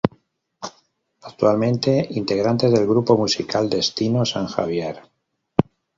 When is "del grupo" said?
2.71-3.15